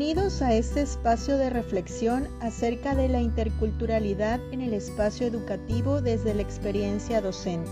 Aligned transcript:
Bienvenidos 0.00 0.40
a 0.40 0.54
este 0.54 0.80
espacio 0.80 1.36
de 1.36 1.50
reflexión 1.50 2.26
acerca 2.40 2.94
de 2.94 3.06
la 3.10 3.20
interculturalidad 3.20 4.40
en 4.50 4.62
el 4.62 4.72
espacio 4.72 5.26
educativo 5.26 6.00
desde 6.00 6.32
la 6.32 6.40
experiencia 6.40 7.20
docente, 7.20 7.70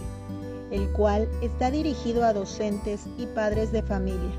el 0.70 0.91
cual 0.91 1.27
está 1.41 1.70
dirigido 1.70 2.27
a 2.27 2.34
docentes 2.34 3.06
y 3.16 3.25
padres 3.25 3.73
de 3.73 3.83
familia. 3.83 4.30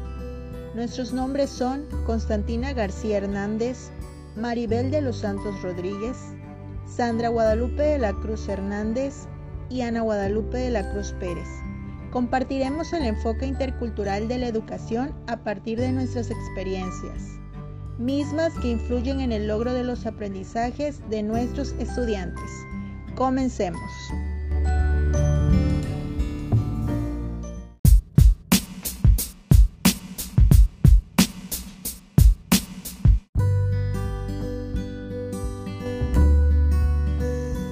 Nuestros 0.75 1.13
nombres 1.13 1.49
son 1.49 1.83
Constantina 2.05 2.73
García 2.73 3.17
Hernández, 3.17 3.89
Maribel 4.35 4.91
de 4.91 5.01
los 5.01 5.17
Santos 5.17 5.59
Rodríguez, 5.63 6.15
Sandra 6.85 7.29
Guadalupe 7.29 7.81
de 7.81 7.97
la 7.97 8.13
Cruz 8.13 8.47
Hernández 8.47 9.25
y 9.67 9.81
Ana 9.81 10.01
Guadalupe 10.01 10.59
de 10.59 10.69
la 10.69 10.91
Cruz 10.91 11.15
Pérez. 11.19 11.49
Compartiremos 12.11 12.93
el 12.93 13.07
enfoque 13.07 13.47
intercultural 13.47 14.27
de 14.27 14.37
la 14.37 14.47
educación 14.47 15.11
a 15.25 15.37
partir 15.37 15.79
de 15.79 15.91
nuestras 15.91 16.29
experiencias, 16.29 17.38
mismas 17.99 18.53
que 18.61 18.69
influyen 18.69 19.19
en 19.19 19.31
el 19.31 19.47
logro 19.47 19.73
de 19.73 19.83
los 19.83 20.05
aprendizajes 20.05 20.97
de 21.09 21.21
nuestros 21.21 21.75
estudiantes. 21.79 22.49
Comencemos. 23.15 23.81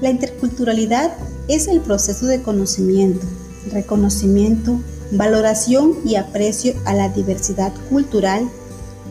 La 0.01 0.11
interculturalidad 0.11 1.11
es 1.47 1.67
el 1.67 1.81
proceso 1.81 2.27
de 2.27 2.41
conocimiento, 2.41 3.25
reconocimiento, 3.71 4.79
valoración 5.11 5.95
y 6.05 6.15
aprecio 6.15 6.73
a 6.85 6.93
la 6.93 7.09
diversidad 7.09 7.73
cultural, 7.89 8.47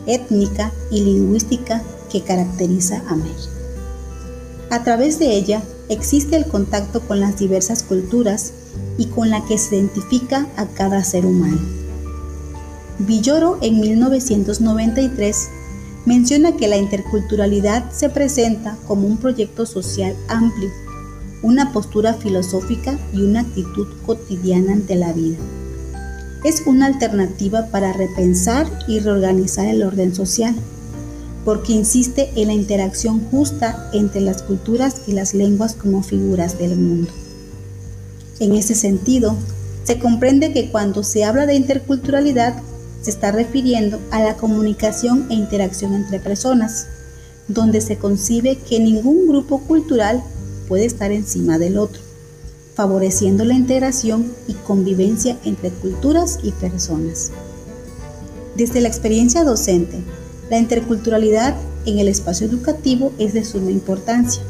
étnica 0.07 0.71
y 0.89 1.01
lingüística 1.01 1.83
que 2.11 2.23
caracteriza 2.23 3.03
a 3.07 3.15
México. 3.15 3.53
A 4.69 4.83
través 4.83 5.19
de 5.19 5.35
ella 5.35 5.61
existe 5.89 6.35
el 6.35 6.45
contacto 6.45 7.01
con 7.01 7.19
las 7.19 7.37
diversas 7.37 7.83
culturas 7.83 8.53
y 8.97 9.05
con 9.05 9.29
la 9.29 9.45
que 9.45 9.57
se 9.57 9.75
identifica 9.75 10.47
a 10.57 10.65
cada 10.65 11.03
ser 11.03 11.25
humano. 11.25 11.59
Villoro 12.99 13.59
en 13.61 13.79
1993 13.79 15.49
menciona 16.05 16.55
que 16.55 16.67
la 16.67 16.77
interculturalidad 16.77 17.91
se 17.91 18.09
presenta 18.09 18.77
como 18.87 19.07
un 19.07 19.17
proyecto 19.17 19.65
social 19.65 20.15
amplio, 20.27 20.71
una 21.43 21.71
postura 21.71 22.13
filosófica 22.13 22.97
y 23.13 23.21
una 23.21 23.41
actitud 23.41 23.87
cotidiana 24.05 24.73
ante 24.73 24.95
la 24.95 25.13
vida. 25.13 25.37
Es 26.43 26.63
una 26.65 26.85
alternativa 26.85 27.67
para 27.67 27.93
repensar 27.93 28.67
y 28.87 28.99
reorganizar 28.99 29.65
el 29.65 29.83
orden 29.83 30.13
social, 30.13 30.55
porque 31.43 31.73
insiste 31.73 32.29
en 32.35 32.47
la 32.47 32.53
interacción 32.53 33.21
justa 33.31 33.89
entre 33.93 34.21
las 34.21 34.43
culturas 34.43 35.01
y 35.07 35.13
las 35.13 35.33
lenguas 35.33 35.73
como 35.73 36.03
figuras 36.03 36.57
del 36.57 36.77
mundo. 36.77 37.11
En 38.39 38.53
ese 38.53 38.75
sentido, 38.75 39.35
se 39.83 39.97
comprende 39.97 40.53
que 40.53 40.69
cuando 40.69 41.03
se 41.03 41.23
habla 41.23 41.45
de 41.45 41.55
interculturalidad 41.55 42.61
se 43.01 43.09
está 43.09 43.31
refiriendo 43.31 43.99
a 44.11 44.21
la 44.21 44.35
comunicación 44.35 45.27
e 45.29 45.33
interacción 45.33 45.93
entre 45.93 46.19
personas, 46.19 46.87
donde 47.47 47.81
se 47.81 47.97
concibe 47.97 48.57
que 48.57 48.79
ningún 48.79 49.27
grupo 49.27 49.61
cultural 49.61 50.21
puede 50.67 50.85
estar 50.85 51.11
encima 51.11 51.57
del 51.57 51.77
otro, 51.77 52.01
favoreciendo 52.77 53.43
la 53.43 53.55
integración 53.55 54.31
y 54.47 54.53
convivencia 54.53 55.35
entre 55.43 55.71
culturas 55.71 56.37
y 56.43 56.51
personas. 56.51 57.31
Desde 58.55 58.81
la 58.81 58.87
experiencia 58.87 59.43
docente, 59.43 59.97
la 60.51 60.59
interculturalidad 60.59 61.55
en 61.87 61.97
el 61.97 62.07
espacio 62.07 62.45
educativo 62.45 63.13
es 63.17 63.33
de 63.33 63.43
suma 63.43 63.71
importancia, 63.71 64.43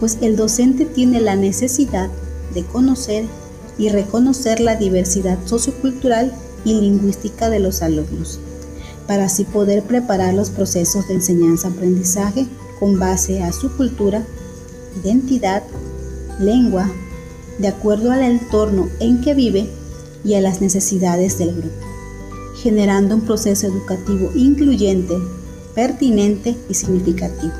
pues 0.00 0.18
el 0.22 0.34
docente 0.34 0.86
tiene 0.86 1.20
la 1.20 1.36
necesidad 1.36 2.10
de 2.52 2.64
conocer 2.64 3.26
y 3.78 3.90
reconocer 3.90 4.58
la 4.58 4.74
diversidad 4.74 5.38
sociocultural 5.44 6.32
y 6.64 6.74
lingüística 6.74 7.48
de 7.48 7.60
los 7.60 7.80
alumnos, 7.82 8.40
para 9.06 9.26
así 9.26 9.44
poder 9.44 9.84
preparar 9.84 10.34
los 10.34 10.50
procesos 10.50 11.06
de 11.06 11.14
enseñanza-aprendizaje 11.14 12.48
con 12.80 12.98
base 12.98 13.40
a 13.44 13.52
su 13.52 13.70
cultura, 13.76 14.24
identidad, 15.04 15.62
lengua, 16.40 16.90
de 17.58 17.68
acuerdo 17.68 18.12
al 18.12 18.22
entorno 18.22 18.88
en 19.00 19.20
que 19.20 19.34
vive 19.34 19.68
y 20.24 20.34
a 20.34 20.40
las 20.40 20.60
necesidades 20.60 21.38
del 21.38 21.54
grupo, 21.54 21.86
generando 22.62 23.14
un 23.14 23.22
proceso 23.22 23.66
educativo 23.66 24.30
incluyente, 24.34 25.16
pertinente 25.74 26.56
y 26.68 26.74
significativo. 26.74 27.52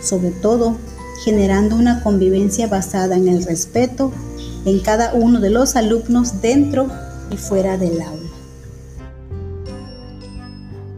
Sobre 0.00 0.30
todo, 0.30 0.76
generando 1.24 1.76
una 1.76 2.02
convivencia 2.02 2.66
basada 2.66 3.16
en 3.16 3.28
el 3.28 3.44
respeto 3.44 4.12
en 4.64 4.80
cada 4.80 5.14
uno 5.14 5.40
de 5.40 5.50
los 5.50 5.76
alumnos 5.76 6.42
dentro 6.42 6.88
y 7.30 7.36
fuera 7.36 7.78
del 7.78 8.00
aula. 8.02 8.30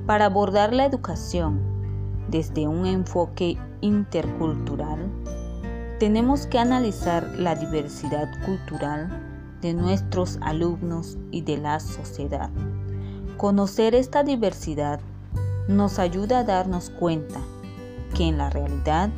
Para 0.06 0.26
abordar 0.26 0.72
la 0.72 0.86
educación 0.86 1.60
desde 2.28 2.66
un 2.66 2.86
enfoque 2.86 3.58
intercultural, 3.80 4.98
tenemos 5.98 6.46
que 6.46 6.60
analizar 6.60 7.28
la 7.36 7.56
diversidad 7.56 8.28
cultural 8.46 9.08
de 9.60 9.74
nuestros 9.74 10.38
alumnos 10.42 11.18
y 11.32 11.42
de 11.42 11.58
la 11.58 11.80
sociedad. 11.80 12.50
Conocer 13.36 13.96
esta 13.96 14.22
diversidad 14.22 15.00
nos 15.66 15.98
ayuda 15.98 16.40
a 16.40 16.44
darnos 16.44 16.90
cuenta 16.90 17.40
que 18.14 18.28
en 18.28 18.38
la 18.38 18.48
realidad 18.48 19.10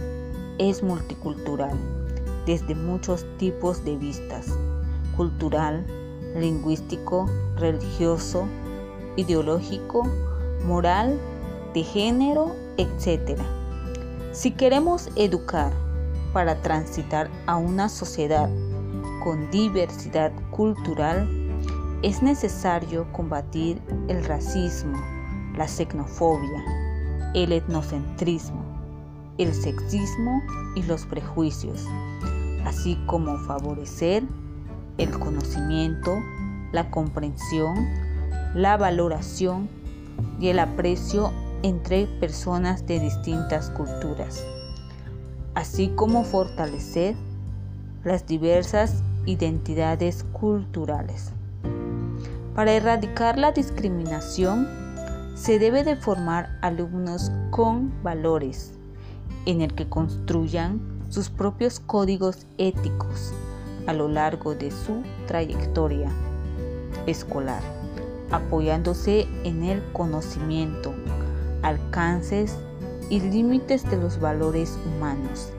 es 0.59 0.83
multicultural 0.83 1.77
desde 2.47 2.75
muchos 2.75 3.27
tipos 3.37 3.85
de 3.85 3.97
vistas, 3.97 4.47
cultural, 5.19 5.85
lingüístico, 6.35 7.27
religioso, 7.57 8.47
ideológico, 9.17 10.09
moral, 10.65 11.19
de 11.75 11.83
género, 11.83 12.57
etc. 12.79 13.39
Si 14.33 14.53
queremos 14.53 15.11
educar 15.17 15.73
para 16.33 16.61
transitar 16.63 17.31
a 17.47 17.57
una 17.57 17.89
sociedad 17.89 18.49
con 19.23 19.51
diversidad 19.51 20.33
cultural, 20.51 21.29
es 22.03 22.23
necesario 22.23 23.07
combatir 23.13 23.81
el 24.09 24.25
racismo, 24.25 24.99
la 25.57 25.69
xenofobia, 25.69 26.65
el 27.35 27.53
etnocentrismo, 27.53 28.65
el 29.39 29.53
sexismo 29.53 30.43
y 30.75 30.83
los 30.85 31.05
prejuicios, 31.07 31.87
así 32.65 32.99
como 33.07 33.37
favorecer 33.39 34.23
el 34.99 35.11
conocimiento, 35.19 36.17
la 36.73 36.91
comprensión, 36.91 37.89
la 38.55 38.77
valoración 38.77 39.69
y 40.41 40.49
el 40.49 40.59
aprecio 40.59 41.33
entre 41.63 42.07
personas 42.07 42.87
de 42.87 43.01
distintas 43.01 43.71
culturas, 43.71 44.45
así 45.55 45.89
como 45.95 46.25
fortalecer 46.25 47.17
las 48.05 48.27
diversas 48.27 49.03
identidades 49.27 50.25
culturales. 50.33 51.33
Para 52.55 52.73
erradicar 52.73 53.39
la 53.39 53.53
discriminación, 53.53 54.69
se 55.35 55.59
debe 55.59 55.85
de 55.85 55.97
formar 55.97 56.59
alumnos 56.61 57.31
con 57.51 57.93
valores, 58.03 58.73
en 59.47 59.63
el 59.63 59.75
que 59.75 59.89
construyan 59.89 60.81
sus 61.09 61.31
propios 61.31 61.81
códigos 61.81 62.47
éticos 62.59 63.33
a 63.87 63.93
lo 63.93 64.09
largo 64.09 64.55
de 64.55 64.71
su 64.71 65.03
trayectoria 65.27 66.11
escolar, 67.07 67.63
apoyándose 68.31 69.27
en 69.45 69.65
el 69.65 69.83
conocimiento, 69.93 70.93
alcances 71.63 72.57
y 73.11 73.21
límites 73.21 73.89
de 73.91 73.99
los 73.99 74.19
valores 74.19 74.79
humanos 74.87 75.51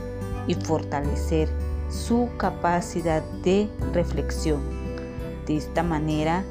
y 0.47 0.55
fortalecer 0.55 1.49
su 1.89 2.29
capacidad 2.37 3.21
de 3.43 3.69
reflexión. 3.93 4.61
De 5.45 5.57
esta 5.57 5.83
manera, 5.83 6.43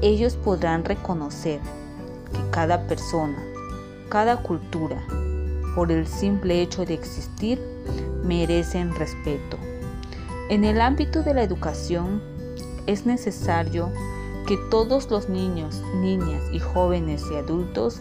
ellos 0.00 0.34
podrán 0.36 0.84
reconocer 0.84 1.60
que 2.32 2.50
cada 2.50 2.86
persona, 2.86 3.38
cada 4.08 4.42
cultura, 4.42 5.06
por 5.74 5.92
el 5.92 6.06
simple 6.06 6.62
hecho 6.62 6.84
de 6.84 6.94
existir, 6.94 7.60
merecen 8.24 8.94
respeto. 8.94 9.58
En 10.48 10.64
el 10.64 10.80
ámbito 10.80 11.22
de 11.22 11.34
la 11.34 11.42
educación, 11.42 12.22
es 12.86 13.04
necesario 13.04 13.92
que 14.46 14.56
todos 14.70 15.10
los 15.10 15.28
niños, 15.28 15.82
niñas 15.96 16.42
y 16.52 16.58
jóvenes 16.58 17.22
y 17.30 17.36
adultos 17.36 18.00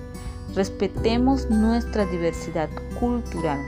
respetemos 0.57 1.51
nuestra 1.51 2.05
diversidad 2.07 2.67
cultural, 2.99 3.59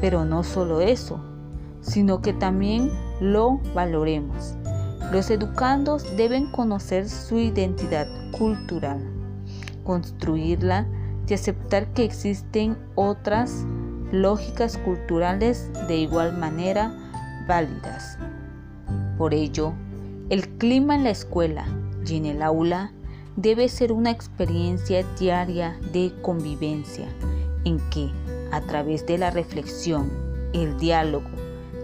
pero 0.00 0.24
no 0.24 0.44
solo 0.44 0.80
eso, 0.80 1.20
sino 1.80 2.22
que 2.22 2.32
también 2.32 2.88
lo 3.20 3.58
valoremos. 3.74 4.54
Los 5.10 5.28
educandos 5.28 6.16
deben 6.16 6.52
conocer 6.52 7.08
su 7.08 7.36
identidad 7.36 8.06
cultural, 8.30 9.00
construirla 9.82 10.86
de 11.26 11.34
aceptar 11.34 11.92
que 11.94 12.04
existen 12.04 12.78
otras 12.94 13.64
lógicas 14.12 14.78
culturales 14.78 15.68
de 15.88 15.96
igual 15.96 16.38
manera 16.38 16.94
válidas. 17.48 18.18
Por 19.18 19.34
ello, 19.34 19.72
el 20.28 20.48
clima 20.58 20.94
en 20.94 21.02
la 21.02 21.10
escuela 21.10 21.66
y 22.06 22.18
en 22.18 22.26
el 22.26 22.42
aula 22.42 22.92
debe 23.40 23.70
ser 23.70 23.90
una 23.90 24.10
experiencia 24.10 25.02
diaria 25.18 25.78
de 25.92 26.12
convivencia 26.20 27.06
en 27.64 27.78
que, 27.88 28.10
a 28.52 28.60
través 28.60 29.06
de 29.06 29.16
la 29.16 29.30
reflexión, 29.30 30.10
el 30.52 30.78
diálogo 30.78 31.30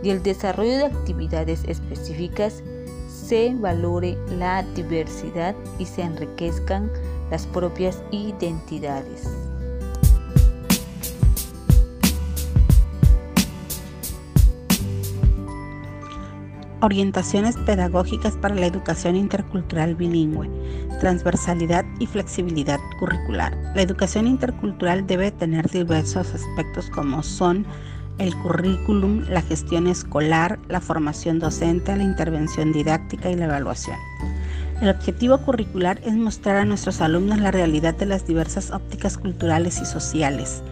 y 0.02 0.10
el 0.10 0.22
desarrollo 0.22 0.76
de 0.76 0.84
actividades 0.84 1.64
específicas, 1.64 2.62
se 3.08 3.54
valore 3.54 4.18
la 4.38 4.64
diversidad 4.74 5.54
y 5.78 5.86
se 5.86 6.02
enriquezcan 6.02 6.90
las 7.30 7.46
propias 7.46 8.02
identidades. 8.10 9.26
Orientaciones 16.82 17.56
pedagógicas 17.56 18.34
para 18.34 18.54
la 18.54 18.66
educación 18.66 19.16
intercultural 19.16 19.94
bilingüe, 19.94 20.50
transversalidad 21.00 21.86
y 21.98 22.06
flexibilidad 22.06 22.78
curricular. 23.00 23.56
La 23.74 23.80
educación 23.80 24.26
intercultural 24.26 25.06
debe 25.06 25.30
tener 25.30 25.70
diversos 25.70 26.34
aspectos 26.34 26.90
como 26.90 27.22
son 27.22 27.64
el 28.18 28.36
currículum, 28.36 29.24
la 29.30 29.40
gestión 29.40 29.86
escolar, 29.86 30.58
la 30.68 30.82
formación 30.82 31.38
docente, 31.38 31.96
la 31.96 32.02
intervención 32.02 32.74
didáctica 32.74 33.30
y 33.30 33.36
la 33.36 33.46
evaluación. 33.46 33.96
El 34.82 34.90
objetivo 34.90 35.38
curricular 35.38 35.98
es 36.04 36.14
mostrar 36.14 36.56
a 36.56 36.66
nuestros 36.66 37.00
alumnos 37.00 37.40
la 37.40 37.52
realidad 37.52 37.94
de 37.94 38.04
las 38.04 38.26
diversas 38.26 38.70
ópticas 38.70 39.16
culturales 39.16 39.80
y 39.80 39.86
sociales, 39.86 40.62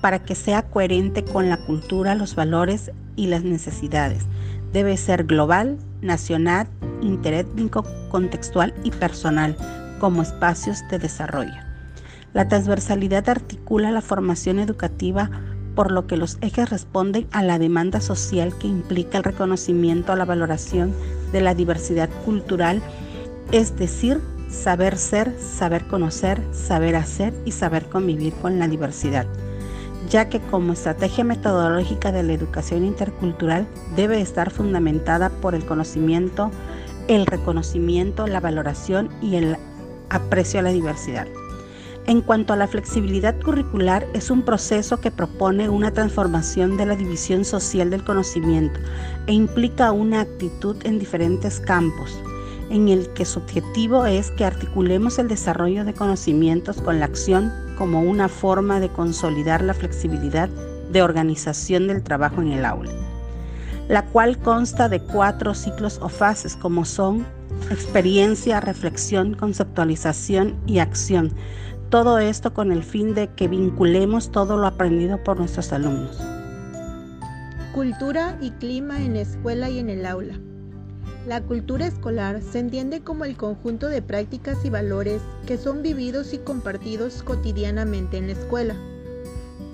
para 0.00 0.20
que 0.20 0.36
sea 0.36 0.62
coherente 0.62 1.24
con 1.24 1.48
la 1.48 1.56
cultura, 1.66 2.14
los 2.14 2.36
valores 2.36 2.92
y 3.16 3.26
las 3.26 3.42
necesidades 3.42 4.26
debe 4.72 4.96
ser 4.96 5.24
global, 5.24 5.78
nacional, 6.00 6.68
interétnico, 7.00 7.84
contextual 8.10 8.74
y 8.84 8.90
personal 8.90 9.56
como 9.98 10.22
espacios 10.22 10.78
de 10.90 10.98
desarrollo. 10.98 11.54
La 12.32 12.48
transversalidad 12.48 13.28
articula 13.28 13.90
la 13.90 14.00
formación 14.00 14.58
educativa 14.58 15.30
por 15.74 15.90
lo 15.90 16.06
que 16.06 16.16
los 16.16 16.38
ejes 16.40 16.70
responden 16.70 17.26
a 17.32 17.42
la 17.42 17.58
demanda 17.58 18.00
social 18.00 18.56
que 18.58 18.66
implica 18.66 19.18
el 19.18 19.24
reconocimiento 19.24 20.12
a 20.12 20.16
la 20.16 20.24
valoración 20.24 20.92
de 21.32 21.40
la 21.40 21.54
diversidad 21.54 22.10
cultural, 22.24 22.82
es 23.52 23.76
decir, 23.76 24.20
saber 24.48 24.96
ser, 24.96 25.34
saber 25.38 25.86
conocer, 25.86 26.42
saber 26.52 26.96
hacer 26.96 27.32
y 27.44 27.52
saber 27.52 27.88
convivir 27.88 28.32
con 28.34 28.58
la 28.58 28.68
diversidad 28.68 29.26
ya 30.10 30.28
que 30.28 30.40
como 30.40 30.72
estrategia 30.72 31.24
metodológica 31.24 32.10
de 32.10 32.24
la 32.24 32.32
educación 32.32 32.84
intercultural 32.84 33.66
debe 33.94 34.20
estar 34.20 34.50
fundamentada 34.50 35.30
por 35.30 35.54
el 35.54 35.64
conocimiento, 35.64 36.50
el 37.06 37.26
reconocimiento, 37.26 38.26
la 38.26 38.40
valoración 38.40 39.08
y 39.22 39.36
el 39.36 39.56
aprecio 40.10 40.60
a 40.60 40.64
la 40.64 40.70
diversidad. 40.70 41.28
En 42.06 42.22
cuanto 42.22 42.52
a 42.52 42.56
la 42.56 42.66
flexibilidad 42.66 43.40
curricular, 43.40 44.04
es 44.14 44.30
un 44.30 44.42
proceso 44.42 45.00
que 45.00 45.12
propone 45.12 45.68
una 45.68 45.92
transformación 45.92 46.76
de 46.76 46.86
la 46.86 46.96
división 46.96 47.44
social 47.44 47.90
del 47.90 48.02
conocimiento 48.02 48.80
e 49.28 49.32
implica 49.32 49.92
una 49.92 50.22
actitud 50.22 50.76
en 50.82 50.98
diferentes 50.98 51.60
campos, 51.60 52.20
en 52.68 52.88
el 52.88 53.08
que 53.10 53.24
su 53.24 53.38
objetivo 53.38 54.06
es 54.06 54.32
que 54.32 54.44
articulemos 54.44 55.20
el 55.20 55.28
desarrollo 55.28 55.84
de 55.84 55.94
conocimientos 55.94 56.80
con 56.80 56.98
la 56.98 57.06
acción 57.06 57.52
como 57.80 58.02
una 58.02 58.28
forma 58.28 58.78
de 58.78 58.90
consolidar 58.90 59.62
la 59.62 59.72
flexibilidad 59.72 60.50
de 60.92 61.00
organización 61.00 61.86
del 61.86 62.02
trabajo 62.02 62.42
en 62.42 62.52
el 62.52 62.66
aula, 62.66 62.90
la 63.88 64.04
cual 64.04 64.36
consta 64.36 64.90
de 64.90 65.00
cuatro 65.00 65.54
ciclos 65.54 65.98
o 66.02 66.10
fases 66.10 66.56
como 66.56 66.84
son 66.84 67.24
experiencia, 67.70 68.60
reflexión, 68.60 69.32
conceptualización 69.32 70.60
y 70.66 70.80
acción. 70.80 71.32
Todo 71.88 72.18
esto 72.18 72.52
con 72.52 72.70
el 72.70 72.82
fin 72.82 73.14
de 73.14 73.28
que 73.28 73.48
vinculemos 73.48 74.30
todo 74.30 74.58
lo 74.58 74.66
aprendido 74.66 75.16
por 75.24 75.38
nuestros 75.38 75.72
alumnos. 75.72 76.22
Cultura 77.72 78.36
y 78.42 78.50
clima 78.50 79.00
en 79.00 79.14
la 79.14 79.22
escuela 79.22 79.70
y 79.70 79.78
en 79.78 79.88
el 79.88 80.04
aula. 80.04 80.38
La 81.26 81.42
cultura 81.42 81.86
escolar 81.86 82.40
se 82.40 82.60
entiende 82.60 83.02
como 83.02 83.26
el 83.26 83.36
conjunto 83.36 83.88
de 83.88 84.00
prácticas 84.00 84.64
y 84.64 84.70
valores 84.70 85.20
que 85.46 85.58
son 85.58 85.82
vividos 85.82 86.32
y 86.32 86.38
compartidos 86.38 87.22
cotidianamente 87.22 88.16
en 88.16 88.28
la 88.28 88.32
escuela. 88.32 88.74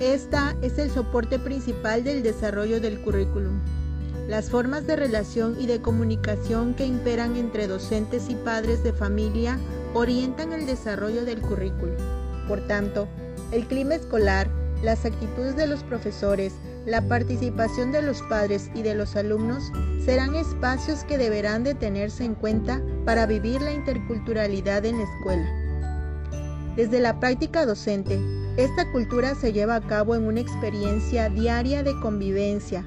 Esta 0.00 0.56
es 0.60 0.76
el 0.78 0.90
soporte 0.90 1.38
principal 1.38 2.02
del 2.02 2.24
desarrollo 2.24 2.80
del 2.80 3.00
currículum. 3.00 3.60
Las 4.28 4.50
formas 4.50 4.88
de 4.88 4.96
relación 4.96 5.56
y 5.60 5.66
de 5.66 5.80
comunicación 5.80 6.74
que 6.74 6.84
imperan 6.84 7.36
entre 7.36 7.68
docentes 7.68 8.28
y 8.28 8.34
padres 8.34 8.82
de 8.82 8.92
familia 8.92 9.56
orientan 9.94 10.52
el 10.52 10.66
desarrollo 10.66 11.24
del 11.24 11.40
currículum. 11.40 11.94
Por 12.48 12.66
tanto, 12.66 13.06
el 13.52 13.66
clima 13.68 13.94
escolar, 13.94 14.48
las 14.82 15.04
actitudes 15.04 15.54
de 15.54 15.68
los 15.68 15.84
profesores, 15.84 16.54
la 16.86 17.02
participación 17.02 17.90
de 17.90 18.00
los 18.00 18.22
padres 18.22 18.70
y 18.72 18.82
de 18.82 18.94
los 18.94 19.16
alumnos 19.16 19.72
serán 20.04 20.36
espacios 20.36 21.02
que 21.02 21.18
deberán 21.18 21.64
de 21.64 21.74
tenerse 21.74 22.24
en 22.24 22.36
cuenta 22.36 22.80
para 23.04 23.26
vivir 23.26 23.60
la 23.60 23.72
interculturalidad 23.72 24.84
en 24.84 24.98
la 24.98 25.04
escuela. 25.04 25.66
Desde 26.76 27.00
la 27.00 27.18
práctica 27.18 27.66
docente, 27.66 28.20
esta 28.56 28.90
cultura 28.92 29.34
se 29.34 29.52
lleva 29.52 29.74
a 29.74 29.80
cabo 29.80 30.14
en 30.14 30.24
una 30.24 30.40
experiencia 30.40 31.28
diaria 31.28 31.82
de 31.82 31.98
convivencia, 32.00 32.86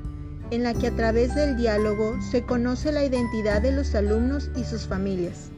en 0.50 0.64
la 0.64 0.74
que 0.74 0.88
a 0.88 0.96
través 0.96 1.36
del 1.36 1.58
diálogo 1.58 2.16
se 2.32 2.44
conoce 2.44 2.94
la 2.94 3.04
identidad 3.04 3.62
de 3.62 3.74
los 3.74 3.94
alumnos 3.96 4.50
y 4.56 4.64
sus 4.64 4.88
familias. 4.88 5.52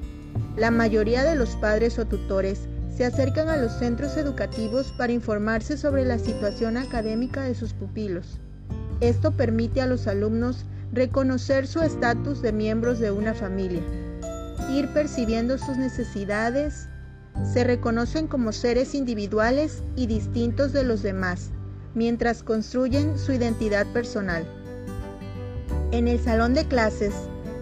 La 0.58 0.72
mayoría 0.72 1.24
de 1.24 1.36
los 1.36 1.56
padres 1.58 2.00
o 2.00 2.08
tutores 2.08 2.68
se 2.96 3.06
acercan 3.06 3.50
a 3.50 3.58
los 3.58 3.72
centros 3.74 4.18
educativos 4.18 4.94
para 4.98 5.14
informarse 5.14 5.78
sobre 5.78 6.06
la 6.06 6.20
situación 6.20 6.78
académica 6.78 7.42
de 7.44 7.56
sus 7.56 7.74
pupilos. 7.74 8.40
Esto 9.00 9.32
permite 9.32 9.82
a 9.82 9.88
los 9.88 10.08
alumnos 10.08 10.66
reconocer 10.94 11.68
su 11.68 11.82
estatus 11.82 12.42
de 12.42 12.52
miembros 12.52 13.00
de 13.00 13.12
una 13.12 13.34
familia, 13.34 13.82
ir 14.70 14.88
percibiendo 14.94 15.58
sus 15.58 15.78
necesidades, 15.78 16.88
se 17.54 17.64
reconocen 17.64 18.28
como 18.28 18.52
seres 18.52 18.94
individuales 18.94 19.84
y 19.96 20.08
distintos 20.08 20.74
de 20.74 20.84
los 20.84 21.02
demás, 21.02 21.50
mientras 21.96 22.44
construyen 22.44 23.18
su 23.18 23.32
identidad 23.32 23.88
personal. 23.94 24.46
En 25.92 26.08
el 26.08 26.20
salón 26.20 26.54
de 26.54 26.66
clases, 26.66 27.14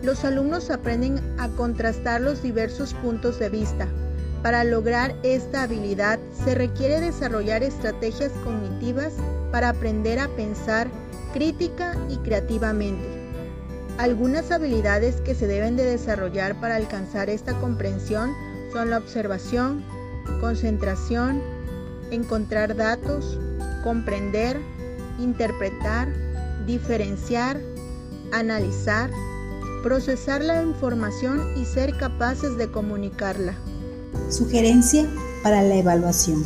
los 0.03 0.25
alumnos 0.25 0.69
aprenden 0.69 1.19
a 1.37 1.49
contrastar 1.49 2.21
los 2.21 2.41
diversos 2.41 2.93
puntos 2.95 3.39
de 3.39 3.49
vista, 3.49 3.87
para 4.41 4.63
lograr 4.63 5.15
esta 5.23 5.63
habilidad 5.63 6.19
se 6.43 6.55
requiere 6.55 7.01
desarrollar 7.01 7.63
estrategias 7.63 8.31
cognitivas 8.43 9.13
para 9.51 9.69
aprender 9.69 10.19
a 10.19 10.27
pensar 10.29 10.87
crítica 11.33 11.95
y 12.09 12.17
creativamente. 12.17 13.05
Algunas 13.97 14.49
habilidades 14.51 15.19
que 15.21 15.35
se 15.35 15.45
deben 15.45 15.75
de 15.75 15.83
desarrollar 15.83 16.59
para 16.61 16.77
alcanzar 16.77 17.29
esta 17.29 17.53
comprensión 17.59 18.33
son 18.71 18.89
la 18.91 18.97
observación, 18.97 19.83
concentración, 20.39 21.41
encontrar 22.11 22.75
datos, 22.75 23.37
comprender, 23.83 24.57
interpretar, 25.19 26.07
diferenciar, 26.65 27.59
analizar, 28.31 29.09
procesar 29.83 30.43
la 30.43 30.63
información 30.63 31.57
y 31.57 31.65
ser 31.65 31.97
capaces 31.97 32.57
de 32.57 32.71
comunicarla. 32.71 33.55
Sugerencia 34.29 35.07
para 35.43 35.61
la 35.63 35.75
evaluación. 35.75 36.45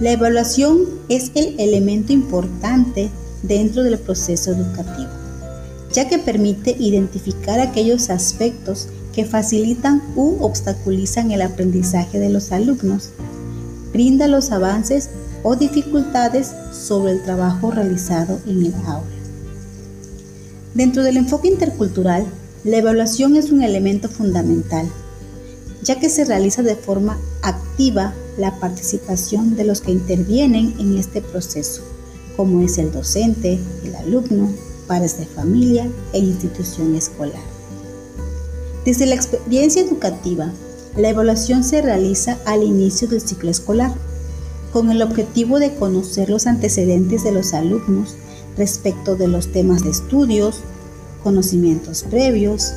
La 0.00 0.12
evaluación 0.12 0.78
es 1.08 1.30
el 1.34 1.58
elemento 1.58 2.12
importante 2.12 3.10
dentro 3.42 3.82
del 3.82 3.98
proceso 3.98 4.52
educativo, 4.52 5.10
ya 5.92 6.08
que 6.08 6.18
permite 6.18 6.76
identificar 6.78 7.60
aquellos 7.60 8.10
aspectos 8.10 8.88
que 9.14 9.24
facilitan 9.24 10.02
u 10.16 10.42
obstaculizan 10.42 11.32
el 11.32 11.42
aprendizaje 11.42 12.18
de 12.18 12.30
los 12.30 12.52
alumnos, 12.52 13.10
brinda 13.92 14.28
los 14.28 14.52
avances 14.52 15.10
o 15.42 15.56
dificultades 15.56 16.52
sobre 16.72 17.12
el 17.12 17.22
trabajo 17.22 17.70
realizado 17.70 18.40
en 18.46 18.66
el 18.66 18.74
aula. 18.86 19.04
Dentro 20.74 21.02
del 21.02 21.16
enfoque 21.16 21.48
intercultural, 21.48 22.24
la 22.64 22.76
evaluación 22.76 23.36
es 23.36 23.50
un 23.50 23.62
elemento 23.62 24.08
fundamental 24.08 24.88
ya 25.82 25.98
que 25.98 26.08
se 26.10 26.24
realiza 26.24 26.62
de 26.62 26.76
forma 26.76 27.18
activa 27.42 28.14
la 28.36 28.58
participación 28.58 29.56
de 29.56 29.64
los 29.64 29.80
que 29.80 29.92
intervienen 29.92 30.74
en 30.78 30.98
este 30.98 31.22
proceso, 31.22 31.82
como 32.36 32.60
es 32.62 32.78
el 32.78 32.92
docente, 32.92 33.58
el 33.84 33.94
alumno, 33.96 34.50
padres 34.86 35.18
de 35.18 35.26
familia 35.26 35.88
e 36.12 36.18
institución 36.18 36.94
escolar. 36.96 37.42
Desde 38.84 39.06
la 39.06 39.14
experiencia 39.14 39.82
educativa, 39.82 40.52
la 40.96 41.10
evaluación 41.10 41.64
se 41.64 41.82
realiza 41.82 42.38
al 42.46 42.62
inicio 42.62 43.08
del 43.08 43.20
ciclo 43.20 43.50
escolar. 43.50 43.92
con 44.72 44.92
el 44.92 45.02
objetivo 45.02 45.58
de 45.58 45.74
conocer 45.74 46.30
los 46.30 46.46
antecedentes 46.46 47.24
de 47.24 47.32
los 47.32 47.54
alumnos 47.54 48.14
respecto 48.56 49.16
de 49.16 49.26
los 49.26 49.50
temas 49.50 49.82
de 49.82 49.90
estudios, 49.90 50.60
conocimientos 51.24 52.04
previos, 52.04 52.72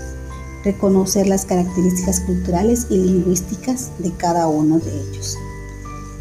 reconocer 0.63 1.27
las 1.27 1.45
características 1.45 2.21
culturales 2.21 2.87
y 2.89 2.97
lingüísticas 2.97 3.91
de 3.99 4.11
cada 4.11 4.47
uno 4.47 4.79
de 4.79 4.91
ellos. 4.91 5.37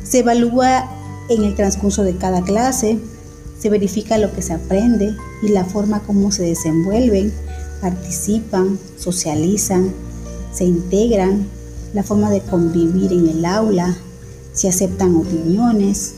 Se 0.03 0.21
evalúa 0.21 0.91
en 1.29 1.45
el 1.45 1.55
transcurso 1.55 2.03
de 2.03 2.17
cada 2.17 2.43
clase, 2.43 2.99
se 3.59 3.71
verifica 3.71 4.19
lo 4.19 4.33
que 4.35 4.43
se 4.43 4.53
aprende 4.53 5.15
y 5.43 5.49
la 5.49 5.65
forma 5.65 6.01
como 6.01 6.33
se 6.33 6.43
desenvuelven, 6.43 7.33
participan, 7.81 8.79
socializan, 8.99 9.93
se 10.53 10.65
integran, 10.65 11.47
la 11.95 12.03
forma 12.03 12.31
de 12.31 12.41
convivir 12.41 13.13
en 13.13 13.29
el 13.29 13.45
aula, 13.45 13.97
si 14.53 14.67
aceptan 14.67 15.15
opiniones, 15.17 16.15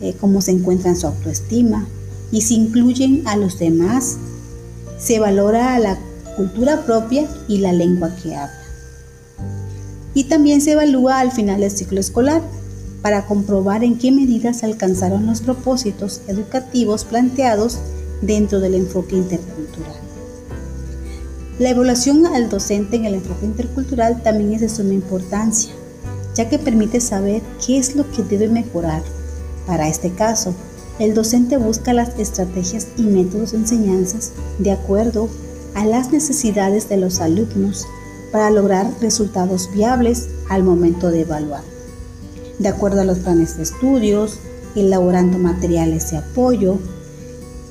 eh, 0.00 0.14
cómo 0.20 0.40
se 0.40 0.50
encuentran 0.50 0.96
su 0.96 1.06
autoestima 1.06 1.86
y 2.30 2.42
si 2.42 2.56
incluyen 2.56 3.26
a 3.26 3.36
los 3.36 3.58
demás. 3.58 4.16
Se 4.98 5.18
valora 5.18 5.78
la 5.78 5.98
cultura 6.36 6.82
propia 6.82 7.26
y 7.48 7.58
la 7.58 7.72
lengua 7.72 8.14
que 8.22 8.36
habla. 8.36 8.60
Y 10.14 10.24
también 10.24 10.60
se 10.60 10.72
evalúa 10.72 11.20
al 11.20 11.32
final 11.32 11.60
del 11.60 11.70
ciclo 11.70 12.00
escolar 12.00 12.42
para 13.02 13.26
comprobar 13.26 13.84
en 13.84 13.98
qué 13.98 14.12
medidas 14.12 14.62
alcanzaron 14.62 15.26
los 15.26 15.40
propósitos 15.40 16.22
educativos 16.28 17.04
planteados 17.04 17.78
dentro 18.22 18.60
del 18.60 18.74
enfoque 18.74 19.16
intercultural. 19.16 19.94
La 21.58 21.70
evaluación 21.70 22.26
al 22.26 22.50
docente 22.50 22.96
en 22.96 23.06
el 23.06 23.14
enfoque 23.14 23.46
intercultural 23.46 24.22
también 24.22 24.52
es 24.52 24.60
de 24.60 24.68
suma 24.68 24.92
importancia, 24.92 25.72
ya 26.34 26.48
que 26.48 26.58
permite 26.58 27.00
saber 27.00 27.42
qué 27.64 27.78
es 27.78 27.96
lo 27.96 28.10
que 28.10 28.22
debe 28.22 28.48
mejorar. 28.48 29.02
Para 29.66 29.88
este 29.88 30.10
caso, 30.10 30.54
el 30.98 31.14
docente 31.14 31.56
busca 31.56 31.92
las 31.92 32.18
estrategias 32.18 32.88
y 32.96 33.02
métodos 33.02 33.52
de 33.52 33.58
enseñanzas 33.58 34.32
de 34.58 34.70
acuerdo 34.70 35.28
a 35.76 35.84
las 35.84 36.10
necesidades 36.10 36.88
de 36.88 36.96
los 36.96 37.20
alumnos 37.20 37.86
para 38.32 38.50
lograr 38.50 38.90
resultados 39.02 39.70
viables 39.72 40.26
al 40.48 40.64
momento 40.64 41.10
de 41.10 41.20
evaluar. 41.20 41.62
De 42.58 42.68
acuerdo 42.68 43.02
a 43.02 43.04
los 43.04 43.18
planes 43.18 43.58
de 43.58 43.64
estudios, 43.64 44.38
elaborando 44.74 45.36
materiales 45.36 46.10
de 46.10 46.16
apoyo 46.16 46.78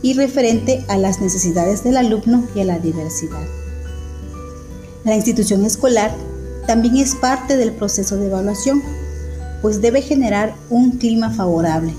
y 0.03 0.13
referente 0.13 0.85
a 0.87 0.97
las 0.97 1.19
necesidades 1.19 1.83
del 1.83 1.97
alumno 1.97 2.47
y 2.53 2.59
a 2.59 2.65
la 2.65 2.77
diversidad. 2.77 3.43
La 5.03 5.15
institución 5.15 5.65
escolar 5.65 6.11
también 6.67 6.97
es 6.97 7.15
parte 7.15 7.57
del 7.57 7.71
proceso 7.71 8.17
de 8.17 8.27
evaluación, 8.27 8.83
pues 9.63 9.81
debe 9.81 10.03
generar 10.03 10.53
un 10.69 10.91
clima 10.91 11.31
favorable, 11.31 11.91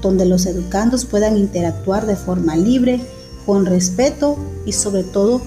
donde 0.00 0.24
los 0.24 0.46
educandos 0.46 1.04
puedan 1.04 1.36
interactuar 1.36 2.06
de 2.06 2.16
forma 2.16 2.56
libre 2.56 3.00
con 3.46 3.66
respeto 3.66 4.36
y 4.64 4.72
sobre 4.72 5.02
todo 5.02 5.40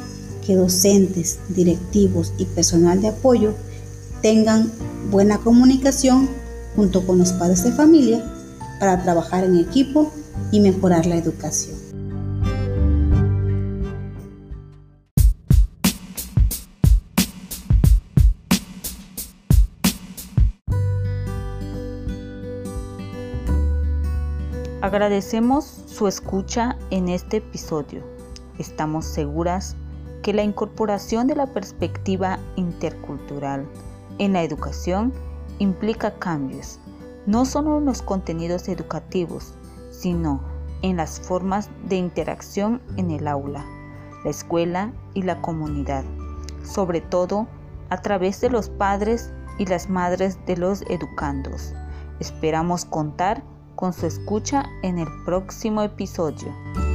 que 0.46 0.56
docentes, 0.56 1.40
directivos 1.50 2.34
y 2.38 2.46
personal 2.46 3.02
de 3.02 3.10
apoyo 3.10 3.54
tengan 4.22 4.72
buena 5.10 5.38
comunicación 5.38 6.30
junto 6.76 7.06
con 7.06 7.20
los 7.20 7.34
padres 7.34 7.64
de 7.64 7.72
familia 7.72 8.24
para 8.80 9.02
trabajar 9.04 9.44
en 9.44 9.58
equipo 9.58 10.12
y 10.52 10.60
mejorar 10.60 11.06
la 11.06 11.18
educación. 11.18 11.83
Agradecemos 24.84 25.64
su 25.64 26.10
escucha 26.10 26.76
en 26.90 27.08
este 27.08 27.38
episodio. 27.38 28.04
Estamos 28.60 29.06
seguras 29.06 29.78
que 30.22 30.34
la 30.34 30.44
incorporación 30.44 31.26
de 31.26 31.38
la 31.38 31.48
perspectiva 31.48 32.38
intercultural 32.58 33.66
en 34.18 34.34
la 34.34 34.44
educación 34.44 35.14
implica 35.58 36.16
cambios, 36.16 36.80
no 37.26 37.46
solo 37.46 37.78
en 37.78 37.86
los 37.86 38.02
contenidos 38.02 38.68
educativos, 38.68 39.54
sino 39.90 40.42
en 40.82 40.98
las 40.98 41.18
formas 41.18 41.70
de 41.88 41.96
interacción 41.96 42.82
en 42.98 43.12
el 43.12 43.30
aula, 43.30 43.66
la 44.26 44.32
escuela 44.32 44.92
y 45.14 45.22
la 45.22 45.40
comunidad, 45.40 46.04
sobre 46.66 47.00
todo 47.00 47.48
a 47.90 48.02
través 48.02 48.42
de 48.42 48.50
los 48.50 48.68
padres 48.68 49.32
y 49.58 49.66
las 49.66 49.90
madres 49.90 50.38
de 50.46 50.58
los 50.58 50.82
educandos. 50.90 51.74
Esperamos 52.20 52.84
contar 52.84 53.46
con 53.84 53.92
su 53.92 54.06
escucha 54.06 54.64
en 54.82 54.98
el 54.98 55.10
próximo 55.26 55.82
episodio. 55.82 56.93